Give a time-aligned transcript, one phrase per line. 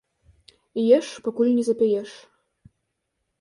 [0.97, 2.11] Еш, пакуль не запяеш.